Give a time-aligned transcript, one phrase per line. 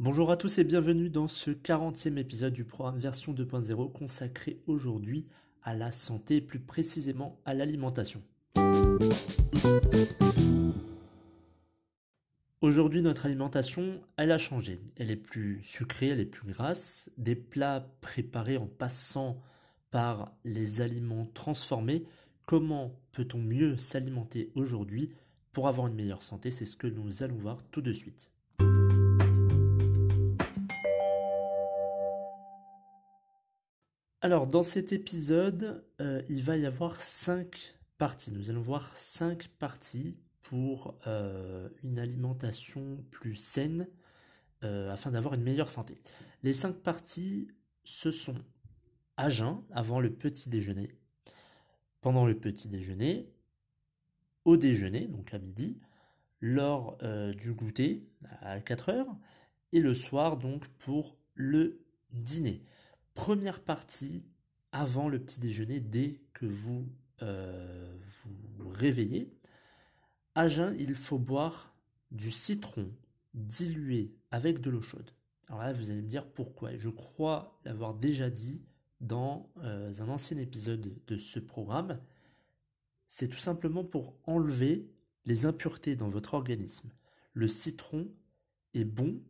[0.00, 5.26] Bonjour à tous et bienvenue dans ce 40e épisode du programme version 2.0 consacré aujourd'hui
[5.64, 8.22] à la santé et plus précisément à l'alimentation.
[12.60, 14.78] Aujourd'hui, notre alimentation, elle a changé.
[14.98, 17.10] Elle est plus sucrée, elle est plus grasse.
[17.16, 19.42] Des plats préparés en passant
[19.90, 22.04] par les aliments transformés.
[22.46, 25.10] Comment peut-on mieux s'alimenter aujourd'hui
[25.52, 26.52] pour avoir une meilleure santé?
[26.52, 28.30] C'est ce que nous allons voir tout de suite.
[34.20, 38.32] Alors, dans cet épisode, euh, il va y avoir cinq parties.
[38.32, 43.86] Nous allons voir cinq parties pour euh, une alimentation plus saine
[44.64, 46.00] euh, afin d'avoir une meilleure santé.
[46.42, 47.46] Les cinq parties,
[47.84, 48.34] ce sont
[49.16, 50.90] à jeun, avant le petit déjeuner,
[52.00, 53.30] pendant le petit déjeuner,
[54.44, 55.78] au déjeuner, donc à midi,
[56.40, 56.98] lors
[57.36, 58.08] du goûter
[58.40, 59.16] à 4 heures,
[59.72, 62.64] et le soir donc pour le dîner
[63.18, 64.22] première partie
[64.70, 66.86] avant le petit déjeuner dès que vous
[67.22, 69.34] euh, vous réveillez.
[70.36, 71.74] À jeun, il faut boire
[72.12, 72.88] du citron
[73.34, 75.10] dilué avec de l'eau chaude.
[75.48, 76.76] Alors là, vous allez me dire pourquoi.
[76.78, 78.64] Je crois l'avoir déjà dit
[79.00, 82.00] dans euh, un ancien épisode de ce programme.
[83.08, 84.88] C'est tout simplement pour enlever
[85.24, 86.88] les impuretés dans votre organisme.
[87.32, 88.12] Le citron
[88.74, 89.20] est bon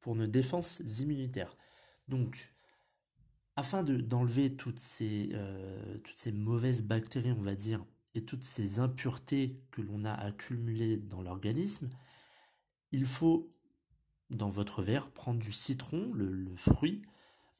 [0.00, 1.58] pour nos défenses immunitaires.
[2.08, 2.51] Donc,
[3.56, 8.78] afin d'enlever toutes, ces, euh, toutes ces mauvaises bactéries, on va dire, et toutes ces
[8.78, 11.90] impuretés que l'on a accumulées dans l'organisme,
[12.92, 13.50] il faut,
[14.30, 17.02] dans votre verre, prendre du citron, le, fruit,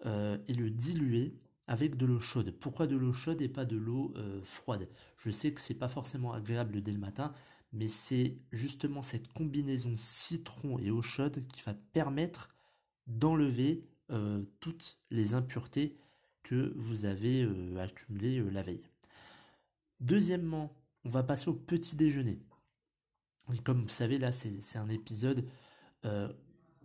[0.07, 1.35] euh, et le diluer
[1.67, 2.55] avec de l'eau chaude.
[2.59, 4.89] Pourquoi de l'eau chaude et pas de l'eau euh, froide?
[5.17, 7.33] Je sais que c'est pas forcément agréable dès le matin,
[7.73, 12.51] mais c'est justement cette combinaison citron et eau chaude qui va permettre
[13.07, 15.97] d'enlever euh, toutes les impuretés
[16.43, 18.83] que vous avez euh, accumulées euh, la veille.
[20.01, 22.39] Deuxièmement, on va passer au petit déjeuner.
[23.65, 25.47] comme vous savez, là, c'est un épisode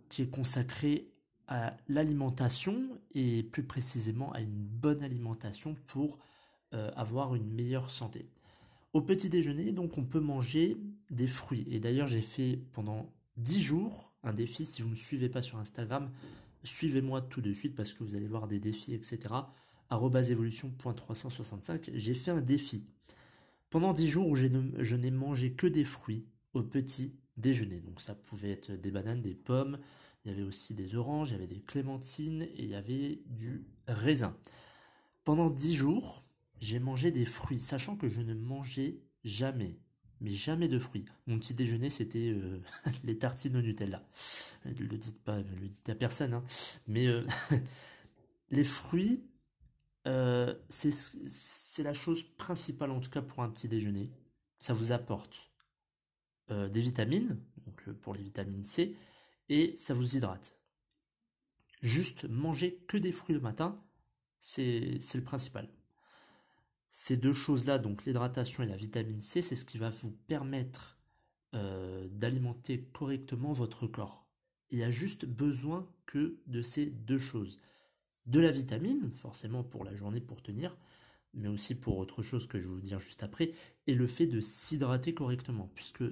[0.08, 1.10] qui est consacré
[1.48, 6.18] à l'alimentation et plus précisément à une bonne alimentation pour
[6.70, 8.28] avoir une meilleure santé.
[8.92, 10.76] Au petit déjeuner, donc, on peut manger
[11.10, 11.66] des fruits.
[11.68, 14.64] Et d'ailleurs, j'ai fait pendant 10 jours un défi.
[14.64, 16.10] Si vous ne me suivez pas sur Instagram,
[16.64, 19.34] Suivez-moi tout de suite parce que vous allez voir des défis, etc.
[19.90, 22.84] evolution.365, j'ai fait un défi.
[23.70, 27.80] Pendant 10 jours je n'ai mangé que des fruits au petit déjeuner.
[27.80, 29.78] Donc ça pouvait être des bananes, des pommes,
[30.24, 33.22] il y avait aussi des oranges, il y avait des clémentines et il y avait
[33.26, 34.36] du raisin.
[35.24, 36.24] Pendant 10 jours,
[36.60, 39.78] j'ai mangé des fruits, sachant que je ne mangeais jamais
[40.20, 41.04] mais jamais de fruits.
[41.26, 42.60] Mon petit déjeuner, c'était euh,
[43.04, 44.02] les tartines au Nutella.
[44.64, 46.34] Ne le dites pas, ne le dites à personne.
[46.34, 46.44] Hein.
[46.86, 47.26] Mais euh,
[48.50, 49.24] les fruits,
[50.06, 54.10] euh, c'est la chose principale, en tout cas pour un petit déjeuner.
[54.58, 55.44] Ça vous apporte
[56.48, 58.96] des vitamines, donc pour les vitamines C,
[59.50, 60.58] et ça vous hydrate.
[61.82, 63.78] Juste manger que des fruits le matin,
[64.40, 65.68] c'est le principal.
[67.00, 70.98] Ces deux choses-là, donc l'hydratation et la vitamine C, c'est ce qui va vous permettre
[71.54, 74.26] euh, d'alimenter correctement votre corps.
[74.70, 77.56] Il y a juste besoin que de ces deux choses.
[78.26, 80.76] De la vitamine, forcément pour la journée pour tenir,
[81.34, 83.52] mais aussi pour autre chose que je vais vous dire juste après,
[83.86, 86.02] et le fait de s'hydrater correctement, puisque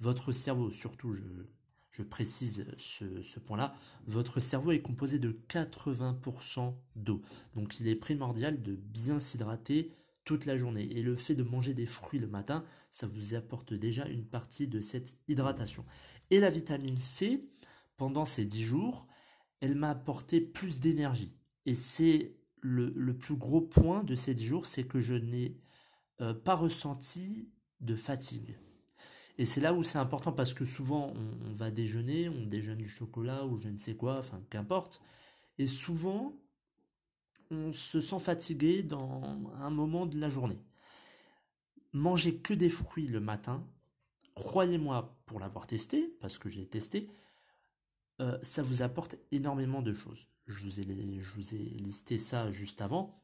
[0.00, 3.74] votre cerveau, surtout je, précise ce, ce point-là,
[4.06, 7.22] votre cerveau est composé de 80% d'eau.
[7.54, 9.90] Donc il est primordial de bien s'hydrater,
[10.26, 10.86] toute la journée.
[10.90, 14.68] Et le fait de manger des fruits le matin, ça vous apporte déjà une partie
[14.68, 15.86] de cette hydratation.
[16.30, 17.48] Et la vitamine C,
[17.96, 19.06] pendant ces 10 jours,
[19.60, 21.38] elle m'a apporté plus d'énergie.
[21.64, 25.56] Et c'est le, plus gros point de ces 10 jours, c'est que je n'ai
[26.20, 27.48] euh, pas ressenti
[27.80, 28.58] de fatigue.
[29.38, 32.78] Et c'est là où c'est important parce que souvent on, on, va déjeuner, on déjeune
[32.78, 35.00] du chocolat ou je ne sais quoi, enfin qu'importe.
[35.58, 36.34] Et souvent
[37.50, 39.22] on se sent fatigué dans
[39.60, 40.58] un moment de la journée.
[41.92, 43.66] mangez que des fruits le matin,
[44.34, 47.08] croyez-moi pour l'avoir testé, parce que j'ai testé,
[48.20, 50.26] euh, ça vous apporte énormément de choses.
[50.46, 53.20] Je vous, ai, listé ça juste avant.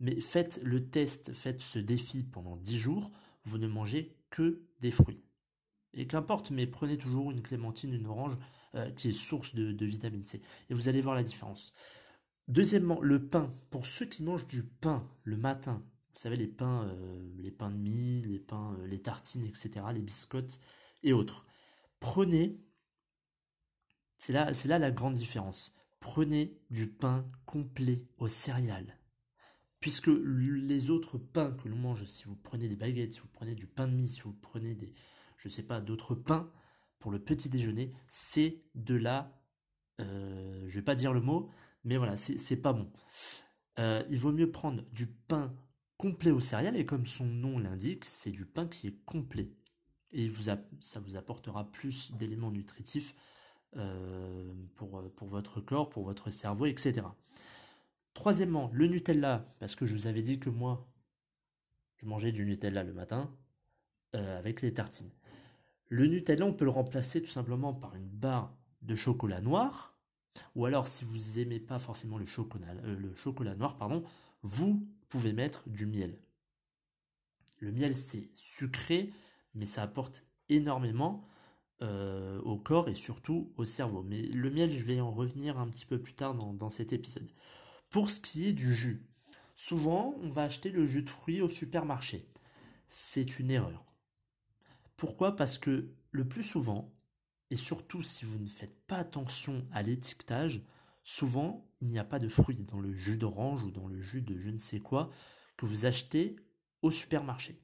[0.00, 3.10] Mais faites le test, faites ce défi pendant 10 jours,
[3.42, 5.22] vous ne mangez que des fruits.
[5.92, 8.38] Et qu'importe, mais prenez toujours une clémentine, une orange,
[8.74, 10.40] euh, qui est source de, vitamine C.
[10.70, 11.72] Et vous allez voir la différence.
[12.48, 13.54] Deuxièmement, le pain.
[13.70, 15.84] Pour ceux qui mangent du pain le matin,
[16.14, 19.70] vous savez, les pains, euh, les pains de mie, les pains, euh, les tartines, etc.,
[19.92, 20.58] les biscottes
[21.02, 21.46] et autres.
[22.00, 22.58] Prenez,
[24.16, 25.74] c'est là, c'est là la grande différence.
[26.00, 28.98] Prenez du pain complet aux céréales.
[29.80, 33.54] Puisque les autres pains que l'on mange, si vous prenez des baguettes, si vous prenez
[33.54, 34.92] du pain de mie, si vous prenez des,
[35.36, 36.50] je sais pas, d'autres pains
[36.98, 39.40] pour le petit déjeuner, c'est de la,
[40.00, 41.50] euh, je vais pas dire le mot,
[41.84, 42.90] mais voilà, c'est pas bon.
[43.78, 45.54] Euh, il vaut mieux prendre du pain
[45.96, 49.50] complet aux céréales, et comme son nom l'indique, c'est du pain qui est complet.
[50.12, 50.30] Et
[50.80, 53.14] ça vous apportera plus d'éléments nutritifs
[53.76, 57.06] euh, pour, pour votre corps, pour votre cerveau, etc.
[58.14, 60.88] Troisièmement, le Nutella, parce que je vous avais dit que moi,
[61.98, 63.30] je mangeais du Nutella le matin
[64.16, 65.12] euh, avec les tartines.
[65.88, 69.97] Le Nutella, on peut le remplacer tout simplement par une barre de chocolat noir,
[70.54, 74.04] ou alors si vous aimez pas forcément le chocolat, euh, le chocolat noir, pardon,
[74.42, 76.18] vous pouvez mettre du miel.
[77.60, 79.12] Le miel, c'est sucré,
[79.54, 81.26] mais ça apporte énormément
[81.82, 84.02] euh, au corps et surtout au cerveau.
[84.02, 87.30] Mais le miel, je vais en revenir un petit peu plus tard dans cet épisode.
[87.90, 89.06] Pour ce qui est du jus,
[89.56, 92.28] souvent on va acheter le jus de fruits au supermarché.
[92.88, 93.84] C'est une erreur.
[94.96, 95.36] Pourquoi?
[95.36, 96.92] Parce que le plus souvent,
[97.50, 100.62] et surtout si vous ne faites pas attention à l'étiquetage,
[101.02, 104.22] souvent il n'y a pas de fruits dans le jus d'orange ou dans le jus
[104.22, 105.10] de je ne sais quoi
[105.56, 106.36] que vous achetez
[106.82, 107.60] au supermarché.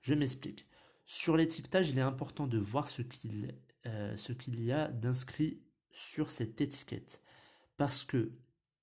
[0.00, 0.66] Je m'explique.
[1.04, 3.54] Sur l'étiquetage, il est important de voir ce qu'il
[3.86, 4.16] euh,
[4.48, 5.62] y a d'inscrit
[5.92, 7.22] sur cette étiquette.
[7.76, 8.32] Parce que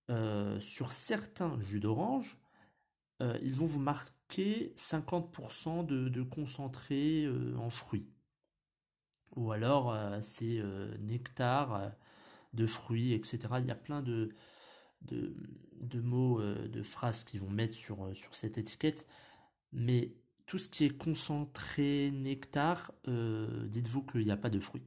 [0.09, 2.38] euh, sur certains jus d'orange,
[3.21, 7.27] euh, ils vont vous marquer 50% de, concentré
[7.57, 8.09] en fruits.
[9.35, 10.62] Ou alors c'est
[11.00, 11.91] nectar
[12.53, 13.39] de fruits, etc.
[13.59, 14.30] Il y a plein de,
[15.01, 19.07] de, mots, de phrases qui vont mettre sur, sur cette étiquette.
[19.71, 20.13] Mais
[20.45, 24.85] tout ce qui est concentré nectar, dites-vous qu'il n'y a pas de fruits.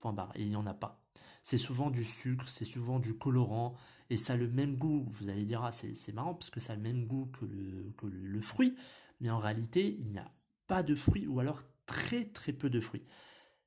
[0.00, 0.32] Point barre.
[0.34, 1.02] Et il n'y en a pas.
[1.42, 3.74] C'est souvent du sucre, c'est souvent du colorant,
[4.10, 5.06] et ça a le même goût.
[5.08, 7.92] Vous allez dire, ah, c'est marrant parce que ça a le même goût que le,
[7.96, 8.76] que le fruit,
[9.20, 10.30] mais en réalité, il n'y a
[10.66, 13.04] pas de fruits ou alors très très peu de fruits.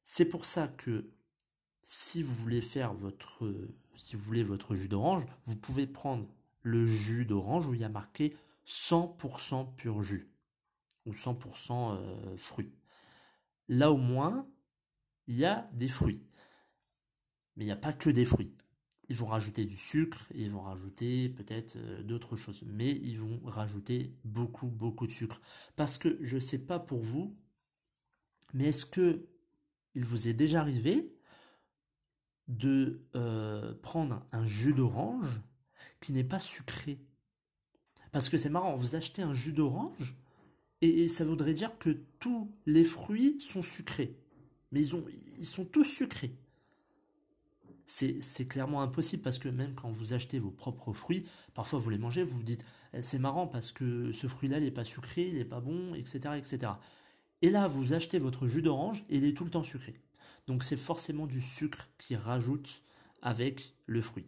[0.04, 1.12] C'est pour ça que
[1.84, 3.48] si vous voulez faire votre,
[4.76, 6.28] jus d'orange, vous pouvez prendre
[6.62, 10.30] le jus d'orange où il y a marqué 100% pur jus
[11.06, 12.74] ou 100% euh, fruits.
[13.68, 14.48] Là au moins,
[15.28, 16.24] il y a des fruits.
[17.56, 18.56] Mais il n'y a pas que des fruits
[19.12, 23.42] ils vont rajouter du sucre, ils vont rajouter peut-être euh, d'autres choses, mais ils vont
[23.44, 25.42] rajouter beaucoup, beaucoup de sucre.
[25.76, 27.36] Parce que je ne sais pas pour vous,
[28.54, 29.28] mais est-ce que
[29.96, 31.14] il vous est déjà arrivé
[32.48, 35.42] de euh, prendre un jus d'orange
[36.00, 37.00] qui n'est pas sucré?
[38.12, 40.18] Parce que c'est marrant, vous achetez un jus d'orange
[40.82, 44.18] et, ça voudrait dire que tous les fruits sont sucrés.
[44.72, 45.06] Mais ils, ont,
[45.38, 46.36] ils sont tous sucrés
[47.92, 51.98] c'est clairement impossible parce que même quand vous achetez vos propres fruits, parfois vous les
[51.98, 52.64] mangez, vous vous dites
[52.94, 56.36] eh, c'est marrant parce que ce fruit-là n'est pas sucré, il n'est pas bon, etc.,
[56.38, 56.74] etc.
[57.42, 59.96] Et là vous achetez votre jus d'orange et il est tout le temps sucré.
[60.48, 62.84] Donc c'est forcément du sucre qui rajoute
[63.22, 64.28] avec le fruit.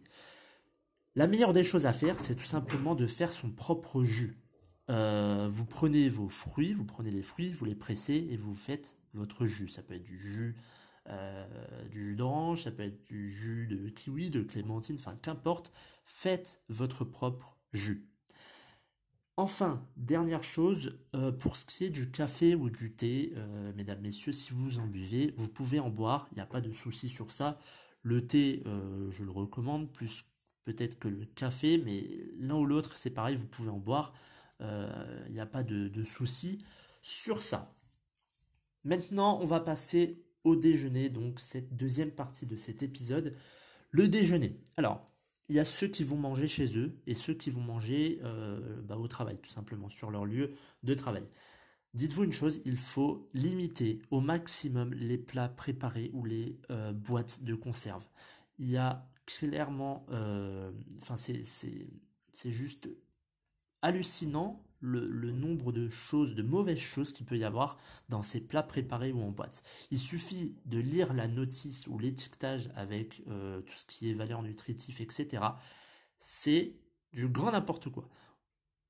[1.16, 4.36] La meilleure des choses à faire, c'est tout simplement de faire son propre jus.
[4.90, 8.96] Euh, vous prenez vos fruits, vous prenez les fruits, vous les pressez et vous faites
[9.14, 9.68] votre jus.
[9.68, 10.56] Ça peut être du jus
[11.10, 11.46] euh,
[11.90, 15.70] du jus d'orange, ça peut être du jus de kiwi, de clémentine, enfin qu'importe,
[16.06, 18.08] faites votre propre jus.
[19.36, 24.00] Enfin, dernière chose, euh, pour ce qui est du café ou du thé, euh, mesdames,
[24.00, 27.08] messieurs, si vous en buvez, vous pouvez en boire, il n'y a pas de souci
[27.08, 27.58] sur ça.
[28.02, 28.62] Le thé,
[29.10, 30.26] je le recommande, plus
[30.64, 32.06] peut-être que le café, mais
[32.38, 34.12] l'un ou l'autre, c'est pareil, vous pouvez en boire,
[34.60, 36.58] il n'y a pas de souci
[37.00, 37.74] sur ça.
[38.84, 43.34] Maintenant, on va passer au déjeuner, donc cette deuxième partie de cet épisode.
[43.90, 44.60] Le déjeuner.
[44.76, 45.10] Alors,
[45.48, 48.80] il y a ceux qui vont manger chez eux et ceux qui vont manger euh,
[48.82, 51.24] bah, au travail, tout simplement, sur leur lieu de travail.
[51.92, 57.44] Dites-vous une chose, il faut limiter au maximum les plats préparés ou les euh, boîtes
[57.44, 58.04] de conserve.
[58.58, 62.88] Il y a clairement, euh, enfin c'est juste
[63.80, 68.62] hallucinant le, nombre de choses, de mauvaises choses qu'il peut y avoir dans ces plats
[68.62, 69.62] préparés ou en boîte.
[69.90, 74.42] Il suffit de lire la notice ou l'étiquetage avec euh, tout ce qui est valeur
[74.42, 75.42] nutritive, etc.
[76.18, 76.74] C'est
[77.12, 78.08] du grand n'importe quoi.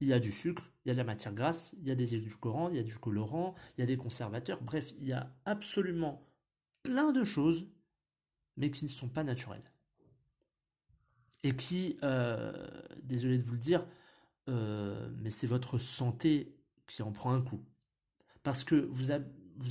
[0.01, 1.95] Il y a du sucre, il y a de la matière grasse, il y a
[1.95, 5.13] des édulcorants, il y a du colorant, il y a des conservateurs, bref, il y
[5.13, 6.29] a absolument
[6.83, 7.67] plein de choses,
[8.57, 9.71] mais qui ne sont pas naturelles.
[11.45, 12.53] Et qui, euh,
[13.03, 13.87] désolé de vous le dire,
[14.49, 16.55] euh, mais c'est votre santé
[16.87, 17.65] qui en prend un coup.
[18.43, 19.11] Parce que vous,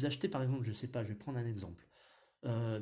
[0.06, 1.88] achetez par exemple, je ne sais pas, je vais prendre un exemple.
[2.46, 2.82] Euh,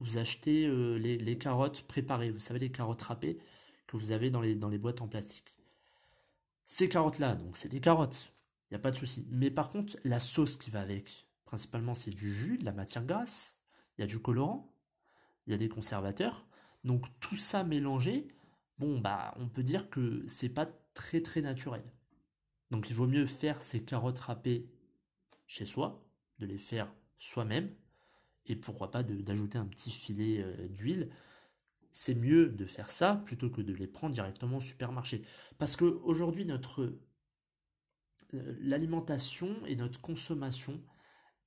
[0.00, 3.38] vous achetez euh, les, carottes préparées, vous savez les carottes râpées
[3.86, 5.54] que vous avez dans les, dans les boîtes en plastique.
[6.66, 8.32] Ces carottes-là, donc c'est des carottes,
[8.70, 9.26] il n'y a pas de souci.
[9.30, 13.04] Mais par contre, la sauce qui va avec, principalement c'est du jus, de la matière
[13.04, 13.58] grasse,
[13.96, 14.74] il y a du colorant,
[15.46, 16.46] il y a des conservateurs.
[16.82, 18.28] Donc tout ça mélangé,
[19.00, 21.82] bah on peut dire que c'est pas très très naturel.
[22.70, 24.68] Donc il vaut mieux faire ces carottes râpées
[25.46, 26.04] chez soi,
[26.38, 27.70] de les faire soi-même,
[28.46, 31.10] et pourquoi pas d'ajouter un petit filet euh, d'huile.
[31.92, 35.22] C'est mieux de faire ça plutôt que de les prendre directement au supermarché.
[35.58, 36.82] Parce que aujourd'hui notre
[38.34, 40.80] euh, l'alimentation et notre consommation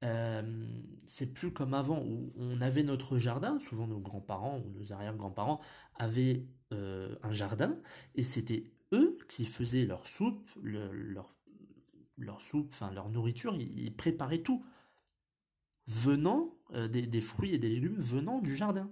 [0.04, 0.68] euh,
[1.08, 5.60] c'est plus comme avant où on avait notre jardin, souvent nos grands-parents ou nos arrière-grands-parents
[5.96, 7.78] avaient euh, un jardin
[8.16, 14.64] et c'était eux qui faisaient leur soupe, leur, soupe, enfin leur nourriture, ils, préparaient tout
[15.88, 18.90] venant euh, des, fruits et des légumes venant du jardin.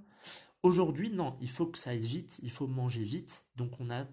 [0.62, 4.05] Aujourd'hui, non, il faut que ça aille vite, il faut manger vite, donc on a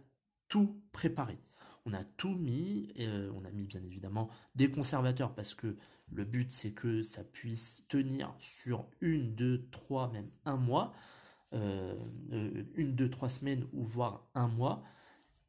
[0.48, 1.38] tout préparé.
[1.86, 5.76] On a tout mis, et, on a mis bien évidemment des conservateurs parce que
[6.12, 10.92] le but, c'est que ça puisse tenir sur une, deux, trois, même un mois,
[11.52, 11.94] euh,
[12.32, 14.82] euh, une, deux, trois semaines ou voire un mois.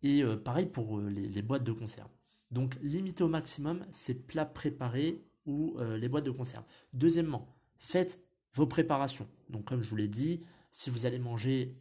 [0.04, 2.10] Et euh, pareil pour les, boîtes de conserve.
[2.52, 6.64] Donc limiter au maximum ces plats préparés ou les boîtes de conserve.
[6.94, 8.22] Deuxièmement, faites
[8.54, 9.28] vos préparations.
[9.50, 11.76] Donc comme je vous l'ai dit, si vous allez manger,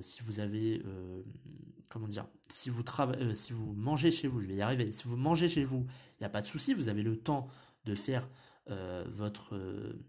[0.00, 0.82] si vous avez,
[1.88, 2.82] comment dire, si vous,
[3.34, 5.86] si vous mangez chez vous, je vais y arriver, si vous mangez chez vous,
[6.18, 7.48] il n'y a pas de souci, vous avez le temps
[7.86, 8.28] de faire
[8.70, 10.04] euh, votre, euh,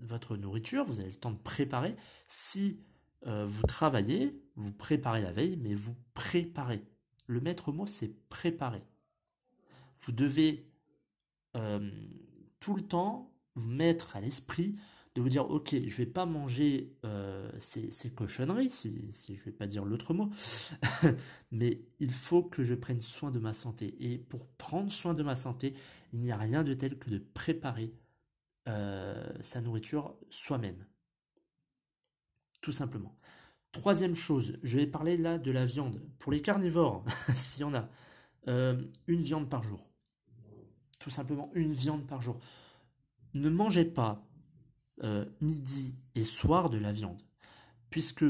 [0.00, 1.94] votre nourriture, vous avez le temps de préparer.
[2.26, 2.80] Si
[3.26, 6.82] euh, vous travaillez, vous préparez la veille, mais vous préparez.
[7.26, 8.82] Le maître mot, c'est préparer.
[10.00, 10.68] Vous devez
[12.60, 14.76] tout le temps vous mettre à l'esprit
[15.14, 16.96] de vous dire ok je vais pas manger
[17.58, 20.30] ces, cochonneries si, si je vais pas dire l'autre mot
[21.52, 25.22] mais il faut que je prenne soin de ma santé et pour prendre soin de
[25.22, 25.74] ma santé
[26.12, 27.94] il n'y a rien de tel que de préparer
[28.68, 30.86] euh, sa nourriture soi-même.
[32.60, 33.16] Tout simplement.
[33.72, 36.00] Troisième chose, je vais parler là de la viande.
[36.18, 37.04] Pour les carnivores,
[37.34, 37.88] s'il y en a,
[38.48, 39.88] euh, une viande par jour.
[40.98, 42.38] Tout simplement une viande par jour.
[43.34, 44.28] Ne mangez pas
[45.02, 47.22] euh, midi et soir de la viande,
[47.90, 48.26] puisque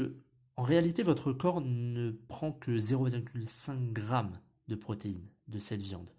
[0.55, 4.37] en réalité votre corps ne prend que 0,5 g
[4.69, 6.09] de protéines de cette viande.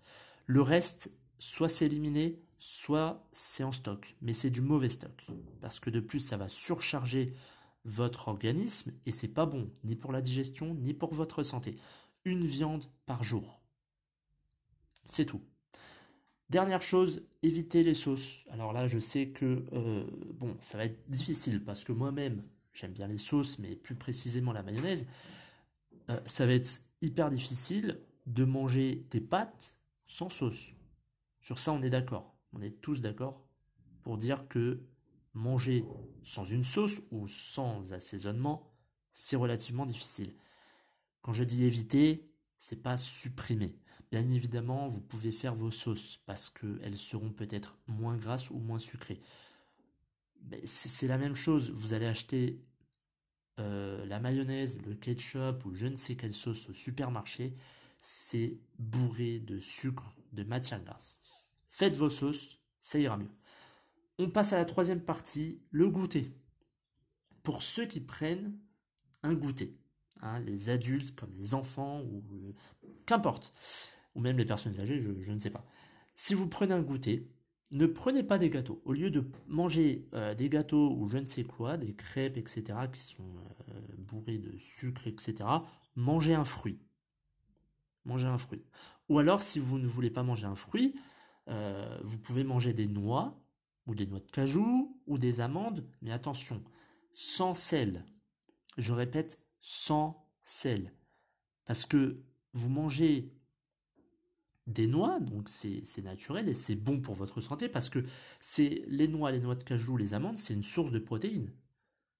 [0.46, 4.16] Le reste soit c'est éliminé, soit c'est en stock.
[4.22, 5.26] Mais c'est du mauvais stock.
[5.60, 7.34] Parce que de plus, ça va surcharger
[7.84, 11.76] votre organisme et c'est pas bon, ni pour la digestion, ni pour votre santé.
[12.24, 13.60] Une viande par jour.
[15.06, 15.42] C'est tout.
[16.50, 18.44] Dernière chose, évitez les sauces.
[18.50, 22.92] Alors là, je sais que euh, bon, ça va être difficile parce que moi-même, j'aime
[22.92, 25.06] bien les sauces, mais plus précisément la mayonnaise.
[26.10, 29.76] Euh, ça va être hyper difficile de manger des pâtes
[30.06, 30.73] sans sauce.
[31.44, 32.34] Sur ça, on est d'accord.
[32.54, 33.46] On est tous d'accord
[34.00, 34.80] pour dire que
[35.34, 35.84] manger
[36.22, 38.72] sans une sauce ou sans assaisonnement,
[39.12, 40.34] c'est relativement difficile.
[41.20, 43.76] Quand je dis éviter, c'est pas supprimer.
[44.10, 48.78] Bien évidemment, vous pouvez faire vos sauces parce qu'elles seront peut-être moins grasses ou moins
[48.78, 49.20] sucrées.
[50.64, 51.70] C'est la même chose.
[51.72, 52.64] Vous allez acheter
[53.60, 57.54] euh, la mayonnaise, le ketchup ou je ne sais quelle sauce au supermarché.
[58.00, 61.20] C'est bourré de sucre, de matière grasse.
[61.74, 63.32] Faites vos sauces, ça ira mieux.
[64.20, 66.30] On passe à la troisième partie, le goûter.
[67.42, 68.56] Pour ceux qui prennent
[69.24, 69.76] un goûter,
[70.20, 72.54] hein, les adultes comme les enfants ou
[73.06, 73.52] qu'importe,
[74.14, 75.66] ou même les personnes âgées, je, ne sais pas.
[76.14, 77.28] Si vous prenez un goûter,
[77.72, 78.80] ne prenez pas des gâteaux.
[78.84, 82.78] Au lieu de manger euh, des gâteaux ou je ne sais quoi, des crêpes, etc.,
[82.92, 83.34] qui sont
[83.70, 85.48] euh, bourrés de sucre, etc.,
[85.96, 86.78] mangez un fruit.
[88.04, 88.64] Mangez un fruit.
[89.08, 90.94] Ou alors, si vous ne voulez pas manger un fruit,
[91.48, 93.40] euh, vous pouvez manger des noix,
[93.86, 96.62] ou des noix de cajou, ou des amandes, mais attention,
[97.12, 98.04] sans sel.
[98.78, 100.92] Je répète, sans sel.
[101.64, 102.22] Parce que
[102.52, 103.32] vous mangez
[104.66, 108.04] des noix, donc c'est naturel et c'est bon pour votre santé parce que
[108.40, 111.52] c'est les noix, les noix de cajou, les amandes, c'est une source de protéines.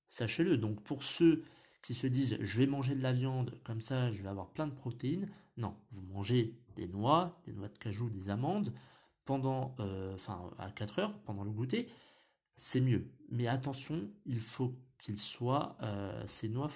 [0.08, 0.58] Sachez-le.
[0.58, 1.44] Donc pour ceux
[1.82, 4.66] qui se disent je vais manger de la viande, comme ça je vais avoir plein
[4.66, 8.72] de protéines, non, vous mangez des noix, des noix de cajou, des amandes
[9.24, 11.88] pendant, euh, enfin à 4 heures pendant le goûter,
[12.56, 13.10] c'est mieux.
[13.30, 16.70] Mais attention, il faut qu'il soit, euh, ces noix,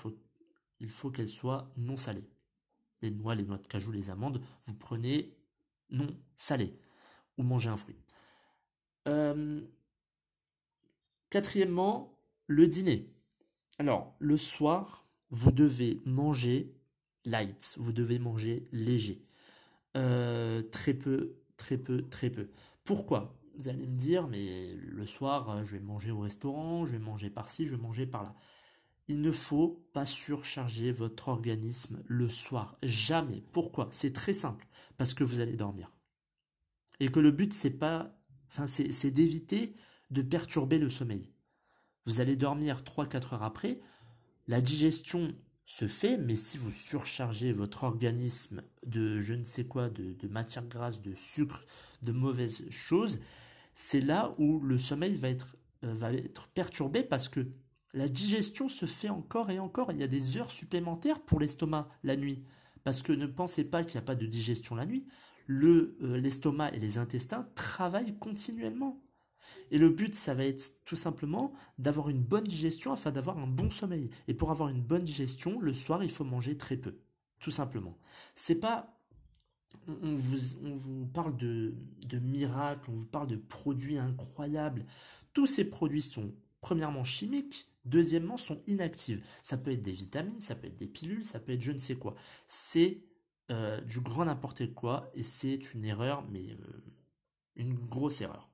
[0.81, 2.29] il faut qu'elles soient non salées.
[3.03, 5.37] Les noix, les noix de cajou, les amandes, vous prenez
[5.91, 6.79] non salé
[7.37, 7.97] ou mangez un fruit.
[9.07, 9.61] Euh,
[11.31, 13.15] quatrièmement, le dîner.
[13.79, 16.75] Alors, le soir, vous devez manger
[17.25, 19.25] light, vous devez manger léger.
[19.95, 22.49] Très peu, très peu, très peu.
[22.85, 23.37] Pourquoi?
[23.59, 26.99] Vous allez me dire, mais le soir, euh, je vais manger au restaurant, je vais
[26.99, 28.35] manger par-ci, je vais manger par-là.
[29.09, 32.79] Il ne faut pas surcharger votre organisme le soir.
[32.83, 33.43] Jamais.
[33.53, 33.89] Pourquoi?
[33.91, 34.67] C'est très simple.
[34.97, 35.93] Parce que vous allez dormir.
[37.01, 38.15] Et que le but, c'est pas,
[38.49, 39.75] enfin, c'est d'éviter
[40.11, 41.31] de perturber le sommeil.
[42.05, 43.81] Vous allez dormir 3-4 heures après.
[44.47, 45.35] La digestion
[45.69, 50.27] se fait, mais si vous surchargez votre organisme de je ne sais quoi, de, de
[50.27, 51.63] matière grasse, de sucre,
[52.01, 53.21] de mauvaises choses,
[53.75, 57.47] c'est là où le sommeil va être, euh, va être perturbé parce que
[57.93, 59.93] la digestion se fait encore et encore.
[59.93, 62.43] Il y a des heures supplémentaires pour l'estomac la nuit.
[62.83, 65.07] Parce que ne pensez pas qu'il n'y a pas de digestion la nuit.
[65.47, 69.03] Le, euh, l'estomac et les intestins travaillent continuellement.
[69.71, 73.47] Et le but, ça va être tout simplement d'avoir une bonne digestion afin d'avoir un
[73.47, 74.11] bon sommeil.
[74.27, 76.97] Et pour avoir une bonne digestion, le soir, il faut manger très peu.
[77.41, 77.99] Tout simplement.
[78.35, 78.95] C'est pas
[79.87, 81.75] on vous, parle de,
[82.23, 84.87] miracles, on vous parle de produits incroyables.
[85.35, 89.25] Tous ces produits sont premièrement chimiques, Deuxièmement, sont inactives.
[89.43, 91.79] Ça peut être des vitamines, ça peut être des pilules, ça peut être je ne
[91.79, 92.17] sais quoi.
[92.47, 93.03] C'est
[93.51, 96.83] euh, du grand n'importe quoi et c'est une erreur, mais euh,
[97.57, 98.51] une grosse erreur.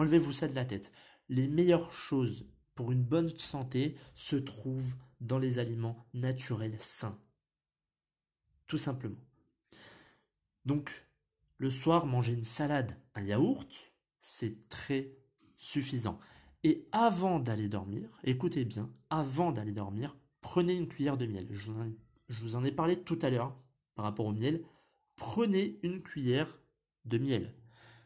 [0.00, 0.92] Enlevez-vous ça de la tête.
[1.28, 7.20] Les meilleures choses pour une bonne santé se trouvent dans les aliments naturels sains.
[8.66, 9.20] Tout simplement.
[10.64, 11.06] Donc,
[11.58, 13.68] le soir, manger une salade, un yaourt,
[14.22, 15.18] c'est très
[15.58, 16.18] suffisant.
[16.64, 21.46] Et avant d'aller dormir, écoutez bien, avant d'aller dormir, prenez une cuillère de miel.
[21.52, 21.70] Je
[22.40, 23.54] vous, en, ai parlé tout à l'heure
[23.96, 24.64] par rapport au miel.
[25.16, 26.58] Prenez une cuillère
[27.04, 27.54] de miel.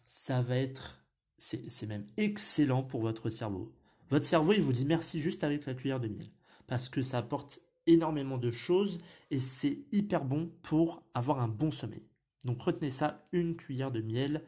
[0.06, 1.03] Ça va être,
[1.44, 3.74] c'est même excellent pour votre cerveau.
[4.08, 6.26] Votre cerveau, il vous dit merci juste avec la cuillère de miel.
[6.66, 8.98] Parce que ça apporte énormément de choses
[9.30, 12.06] et c'est hyper bon pour avoir un bon sommeil.
[12.44, 14.42] Donc retenez ça, une cuillère de miel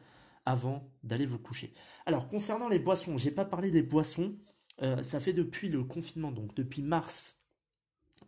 [0.45, 1.73] avant d'aller vous coucher.
[2.05, 4.35] Alors concernant les boissons, j'ai pas parlé des boissons.
[4.81, 7.43] Euh, ça fait depuis le confinement, donc depuis mars,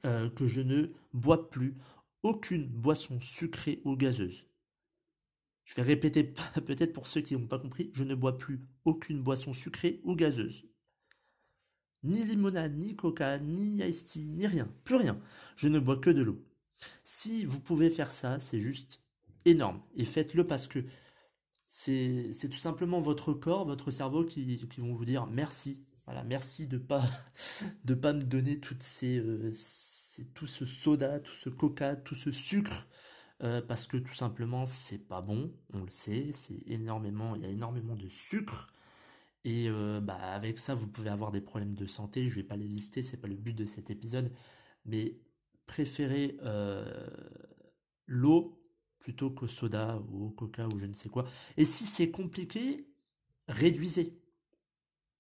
[0.06, 1.76] euh, que je ne bois plus
[2.22, 4.49] aucune boisson sucrée ou gazeuse.
[5.70, 6.24] Je vais répéter
[6.66, 10.16] peut-être pour ceux qui n'ont pas compris, je ne bois plus aucune boisson sucrée ou
[10.16, 10.66] gazeuse.
[12.02, 15.22] Ni limonade, ni coca, ni iced tea, ni rien, plus rien.
[15.58, 16.44] Je ne bois que de l'eau.
[17.04, 19.04] Si vous pouvez faire ça, c'est juste
[19.46, 19.80] énorme.
[19.96, 20.84] Et faites-le parce que
[21.68, 25.86] c'est tout simplement votre corps, votre cerveau qui, vont vous dire merci.
[26.06, 27.04] Voilà, merci de pas
[27.86, 29.54] de pas me donner toutes ces, euh,
[30.34, 32.88] tout ce soda, tout ce coca, tout ce sucre
[33.44, 37.46] euh, parce que tout simplement c'est pas bon, on le sait, c'est énormément, il y
[37.46, 38.74] a énormément de sucre
[39.46, 42.30] et euh, bah, avec ça vous pouvez avoir des problèmes de santé.
[42.30, 44.32] Je vais pas les lister, c'est pas le but de cet épisode,
[44.86, 45.18] mais
[45.68, 46.38] préférez
[48.08, 48.60] l'eau
[49.00, 51.26] plutôt qu'au soda ou au coca ou je ne sais quoi.
[51.58, 52.88] Et si c'est compliqué,
[53.48, 54.19] réduisez.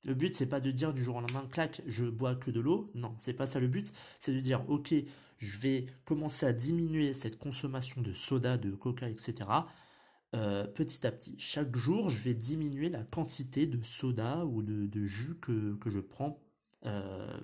[0.04, 2.60] Le but c'est pas de dire du jour au lendemain clac, je bois que de
[2.60, 2.92] l'eau.
[2.96, 3.94] Non, c'est pas ça le but.
[4.20, 4.94] C'est de dire ok,
[5.40, 9.50] je vais commencer à diminuer cette consommation de soda, de coca, etc.
[10.36, 11.36] Euh, petit à petit.
[11.40, 16.40] Chaque jour, je vais diminuer la quantité de soda ou de, jus que, je prends
[16.86, 17.40] euh,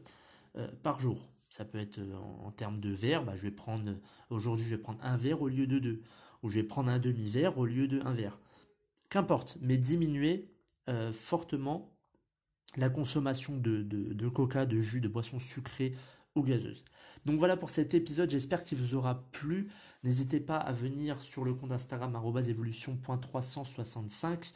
[0.57, 1.29] euh, par jour.
[1.49, 1.99] Ça peut être
[2.43, 3.55] en, termes de verre, bah, je vais
[4.29, 6.01] aujourd'hui je vais prendre un verre au lieu de deux
[6.43, 8.39] ou je vais prendre un demi-verre au lieu d'un verre.
[9.09, 10.51] Qu'importe, mais diminuer
[11.13, 11.94] fortement
[12.77, 15.93] la consommation de, coca, de jus, de boissons sucrées
[16.35, 16.83] ou gazeuses.
[17.25, 19.69] Donc voilà pour cet épisode, j'espère qu'il vous aura plu.
[20.03, 22.15] N'hésitez pas à venir sur le compte Instagram
[22.47, 24.51] évolution.365.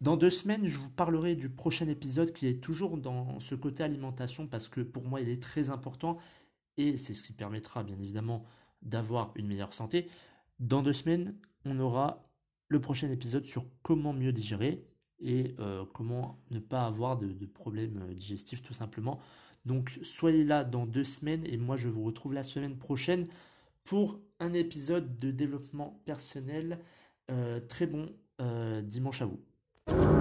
[0.00, 3.82] Dans deux semaines, je vous parlerai du prochain épisode qui est toujours dans ce côté
[3.82, 6.18] alimentation parce que pour moi il est très important
[6.76, 8.44] et c'est ce qui permettra bien évidemment
[8.82, 10.08] d'avoir une meilleure santé.
[10.60, 12.28] Dans deux semaines, on aura
[12.68, 14.87] le prochain épisode sur comment mieux digérer
[15.20, 19.18] et euh, comment ne pas avoir de, problèmes euh, digestifs tout simplement.
[19.64, 23.26] Donc soyez là dans deux semaines et moi je vous retrouve la semaine prochaine
[23.84, 26.78] pour un épisode de développement personnel
[27.68, 28.08] très bon
[28.84, 30.17] dimanche à vous.